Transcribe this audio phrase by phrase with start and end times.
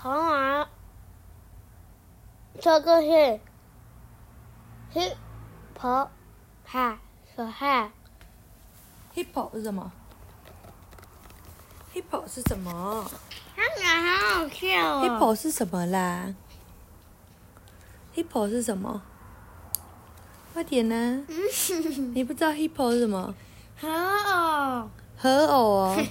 [0.00, 0.68] 头马，
[2.60, 3.40] 这个是
[4.94, 6.08] hippo，
[6.64, 7.00] 哈，
[7.34, 7.90] 说哈
[9.12, 9.90] ，hippo 是什么
[11.92, 13.10] ？hippo 是什么
[13.56, 15.04] 看起来好好笑哦。
[15.04, 16.32] ？hippo 是什么啦
[18.14, 19.02] ？hippo 是什么？
[20.54, 21.24] 快点呢、
[22.14, 23.34] 你不知道 hippo 是什么？
[23.76, 26.06] 好哦，河偶哦，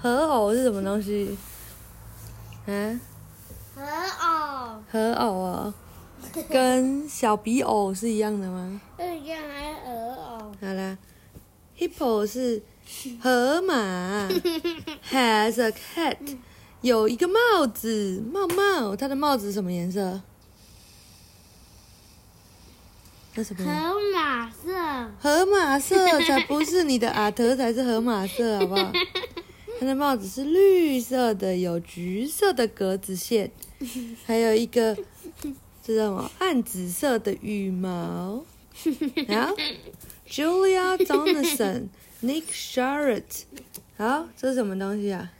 [0.00, 1.36] 河偶是什么东西？
[2.68, 2.72] 啊，
[3.74, 3.84] 很
[4.20, 5.74] 哦，河偶哦，
[6.48, 8.80] 跟小比偶是一样的吗？
[8.96, 10.52] 这样还鹅偶。
[10.60, 10.96] 好啦
[11.78, 12.62] ，hippo 是
[13.20, 14.28] 河马，
[15.10, 16.16] has a cat，
[16.82, 20.20] 有一个帽子，帽帽，它的帽子什么颜色？
[23.34, 23.64] 那什么？
[23.64, 28.92] 河马色，河马色才不是你的阿德才是河马色，好不好？
[29.84, 33.50] 它的帽子是绿色的，有橘色的格子线，
[34.24, 34.96] 还有一个
[35.82, 38.42] 这叫什么暗紫色的羽毛。
[39.28, 39.54] 然后
[40.26, 41.88] Julia Donaldson、
[42.22, 43.42] Nick Sharrett，
[43.98, 45.30] 好，这是什么东西啊？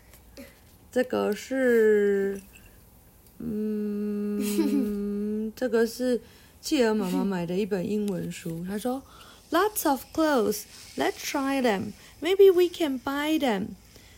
[0.93, 2.39] 这个是，
[3.39, 4.43] 嗯，
[5.57, 6.21] 这个是
[6.61, 8.63] 企鹅妈妈买的一本英文书。
[8.69, 9.03] 她说
[9.51, 10.65] ，Lots of clothes,
[10.99, 11.93] let's try them.
[12.21, 13.69] Maybe we can buy them.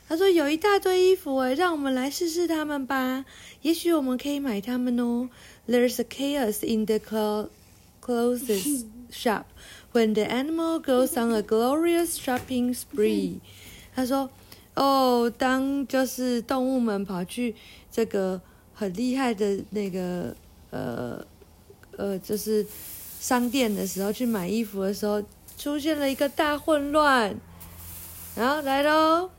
[0.09, 3.25] 她说有一大堆衣服诶，让我们来试试它们吧。
[3.63, 5.29] 也许我们可以买它们哦。
[5.69, 7.49] There's a chaos in the clo-
[8.01, 9.45] clothes shop
[9.93, 13.41] when the animal goes on a glorious shopping spree.
[13.95, 14.31] 他说
[14.77, 17.57] ：“哦，当就是动物们跑去
[17.91, 18.41] 这个
[18.75, 20.37] 很厉害的那个
[20.71, 21.27] 呃
[21.97, 22.65] 呃，就是
[23.19, 25.21] 商店的时候去买衣服的时候，
[25.59, 27.35] 出现了一个大混乱。
[28.37, 29.31] 然后来喽，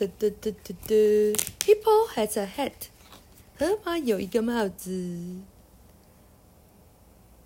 [0.00, 2.72] ，Hippo has a hat，
[3.58, 5.40] 河马有一个帽子。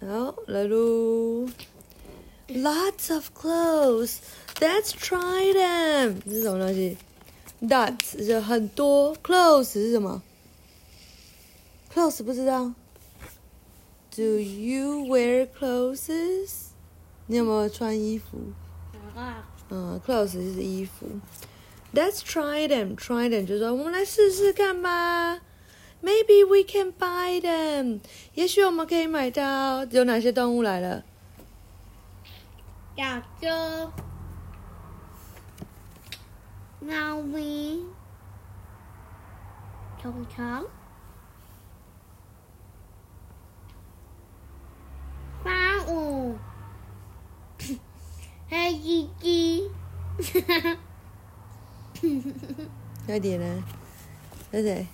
[0.00, 1.48] 好，来喽。
[2.48, 4.16] Lots of clothes.
[4.56, 6.20] Let's try them.
[6.24, 6.96] 这是什么东西？
[7.62, 10.22] Lots 就很多，clothes 是什么？
[11.94, 12.74] clothes 不知道。
[14.16, 16.50] Do you wear clothes？
[17.26, 18.38] 你有没有穿衣服？
[19.14, 21.06] 啊，嗯，clothes 就是衣服。
[21.95, 22.97] Let's try them.
[22.97, 25.39] Try them 就说我们来试试看吧。
[26.03, 28.01] Maybe we can buy them.
[28.33, 29.85] 也许我们可以买到。
[29.85, 31.03] 有哪些动物来了？
[32.97, 33.47] 小猪，
[36.79, 37.83] 猫咪，
[40.01, 40.65] 虫虫，
[45.43, 46.37] 花舞，
[48.49, 49.71] 黑鸡鸡，
[53.05, 53.63] 快点呢？
[54.51, 54.87] 是谁？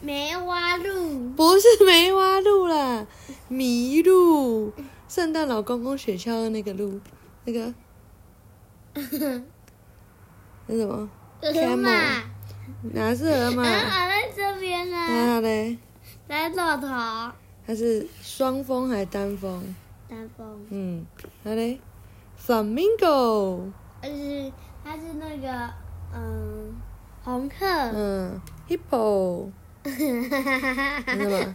[0.00, 3.06] 梅花鹿，不是梅花鹿啦，
[3.50, 4.72] 麋鹿，
[5.08, 7.00] 圣诞老公公雪橇的那个鹿，
[7.44, 7.72] 那个
[10.66, 11.08] 那什么？
[11.40, 12.22] 河马，
[12.92, 13.62] 哪是河马？
[13.64, 15.78] 河马在这边那呢，它嘞？
[16.28, 16.88] 在骆驼，
[17.66, 19.74] 它是双峰还是单峰？
[20.08, 21.06] 单峰，嗯，
[21.44, 21.80] 好嘞
[22.44, 23.70] ？Flamingo，
[24.02, 24.52] 而是
[24.84, 25.70] 它是那个
[26.14, 26.80] 嗯
[27.24, 27.66] 红鹤。
[27.66, 29.50] 嗯，Hippo，
[29.84, 31.54] 是什么？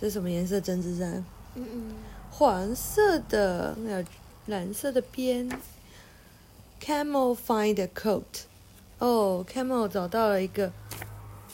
[0.00, 1.24] 这什么颜色针织衫？
[1.54, 1.94] 嗯，嗯，
[2.37, 4.05] 黄色的，那有
[4.45, 5.49] 蓝色的边。
[6.79, 8.43] camel find a coat？
[8.99, 10.71] 哦，camel 找到了一个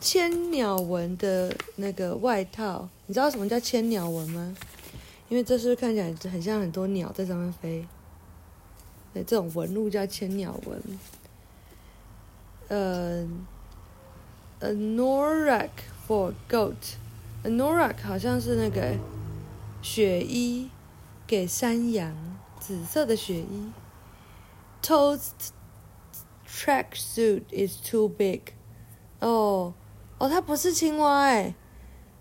[0.01, 2.89] 千鸟纹的那个外套。
[3.05, 4.53] 你知道什么叫千鸟纹吗？
[5.29, 7.87] 因为这是看起来很像很多鸟在上面飞。
[9.13, 10.81] 对，这种纹路叫千鸟纹。
[12.67, 13.25] 呃
[14.59, 15.69] ，a norak
[16.05, 18.93] for goat，a norak 好像是那个
[19.83, 20.71] 雪衣
[21.27, 22.15] 给山羊，
[22.57, 23.71] 紫色的雪衣。
[24.81, 25.31] Toad's
[26.47, 28.53] track suit is too big。
[29.19, 29.73] 哦，
[30.17, 31.53] 哦，它不是青蛙哎，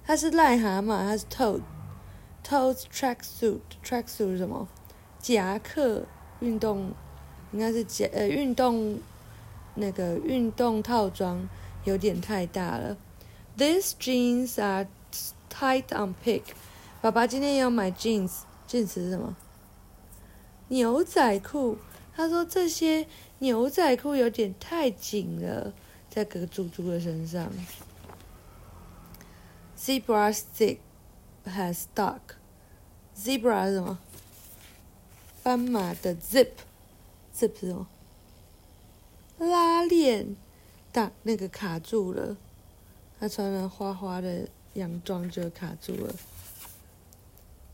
[0.05, 1.63] 它是癞蛤蟆，它是 toad。
[2.45, 4.69] Toad's track suit，track suit 是什么？
[5.21, 6.05] 夹克。
[6.41, 6.93] 运动
[7.53, 8.99] 应该是夹呃运动
[9.77, 11.49] 那个运动套装
[11.85, 12.97] 有点太大了。
[13.57, 14.89] These jeans are
[15.49, 16.43] tight on pig。
[17.03, 19.35] 爸爸今天要买 jeans，jeans 是什么？
[20.69, 21.77] 牛仔裤。
[22.15, 23.09] 他说这些
[23.41, 25.75] 牛仔裤有点太紧了，
[26.09, 27.53] 在个猪猪的身上。
[29.77, 30.79] Zebra stick
[31.45, 32.21] has stuck。
[33.17, 33.99] Zebra 是什么？
[35.43, 37.89] 斑马的 zip，zip 是什么？
[39.39, 40.37] 拉链，
[40.93, 42.37] 大那个卡住了。
[43.19, 46.15] 他穿了花花的洋装就卡住了。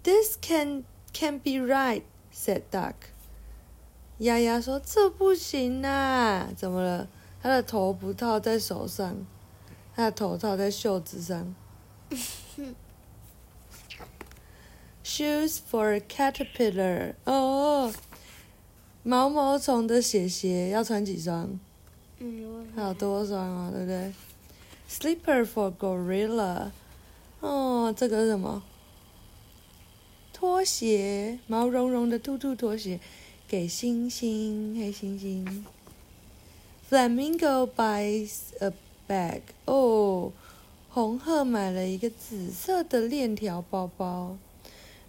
[0.09, 2.95] This can can be right，said Duck。
[4.17, 7.07] 丫丫说这不行啊，怎么了？
[7.43, 9.27] 他的头不套在手上，
[9.95, 11.55] 他的头套在袖子上。
[15.05, 17.13] Shoes for a caterpillar。
[17.25, 17.93] 哦，
[19.03, 21.61] 毛毛虫的鞋鞋要穿几双？
[22.21, 24.15] 嗯，好多双啊，对不对
[24.89, 26.71] ？Slipper for gorilla。
[27.41, 28.63] 哦，这个是什么？
[30.39, 33.01] 拖鞋，毛茸茸的兔兔拖鞋，
[33.49, 35.65] 给星星，黑猩猩。
[36.89, 38.31] Flamingo buys
[38.61, 38.73] a
[39.09, 39.41] bag。
[39.65, 40.31] 哦，
[40.91, 44.39] 红鹤买了一个紫色的链条包包。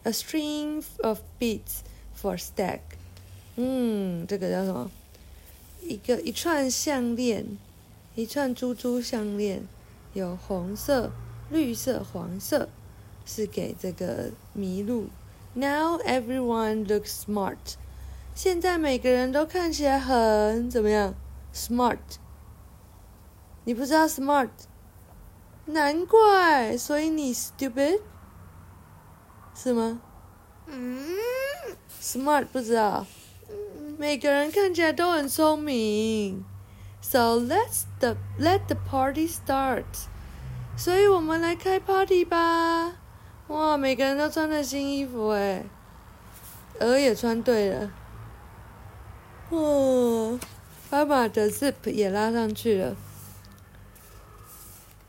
[0.01, 1.81] A string of beads
[2.19, 2.79] for stack。
[3.55, 4.89] 嗯，这个叫什么？
[5.83, 7.45] 一个一串项链，
[8.15, 9.61] 一串珠珠项链，
[10.15, 11.11] 有红色、
[11.51, 12.67] 绿色、黄色，
[13.29, 15.07] 是给这个麋鹿。
[15.53, 17.75] Now everyone looks smart。
[18.33, 21.13] 现在每个人都看起来很怎么样
[21.53, 21.99] ？Smart。
[23.65, 24.49] 你不知道 smart？
[25.65, 28.01] 难怪，所以你 stupid。
[29.53, 30.01] 是吗？
[30.65, 31.17] 嗯
[32.01, 33.05] ，smart 不知道，
[33.97, 36.43] 每个人看起来都很聪明。
[37.01, 39.85] So let's the let the party start。
[40.77, 42.95] 所以我们来开 party 吧！
[43.49, 45.63] 哇，每个人都穿了新衣服哎，
[46.79, 47.91] 鹅也穿对了。
[49.49, 50.39] 哇，
[50.91, 52.95] 爸爸的 zip 也拉上去了。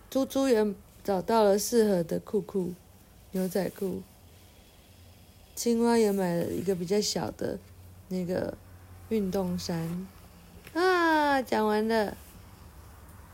[0.09, 2.73] 猪猪也找到了适合的裤裤，
[3.33, 4.03] 牛仔裤。
[5.55, 7.59] 青蛙也买了一个比较小的
[8.09, 8.57] 那个
[9.11, 10.09] 运动衫
[10.73, 12.17] 啊，讲完了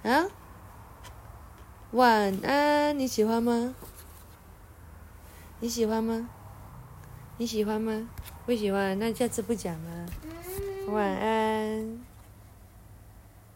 [0.02, 0.26] 啊，
[1.92, 3.76] 晚安，你喜欢吗？
[5.58, 6.28] 你喜欢吗？
[7.38, 8.08] 你喜欢吗？
[8.44, 10.06] 不喜欢，那下次不讲了。
[10.88, 11.98] 晚安。